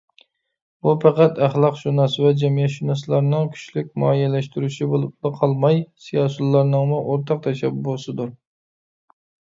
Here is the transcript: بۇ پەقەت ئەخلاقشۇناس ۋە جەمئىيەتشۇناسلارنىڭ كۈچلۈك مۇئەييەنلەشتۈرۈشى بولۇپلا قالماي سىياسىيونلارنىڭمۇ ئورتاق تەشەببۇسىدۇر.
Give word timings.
بۇ 0.85 0.93
پەقەت 1.01 1.41
ئەخلاقشۇناس 1.47 2.15
ۋە 2.23 2.31
جەمئىيەتشۇناسلارنىڭ 2.43 3.51
كۈچلۈك 3.57 3.93
مۇئەييەنلەشتۈرۈشى 4.05 4.87
بولۇپلا 4.95 5.33
قالماي 5.43 5.79
سىياسىيونلارنىڭمۇ 6.07 7.01
ئورتاق 7.11 7.45
تەشەببۇسىدۇر. 7.49 8.33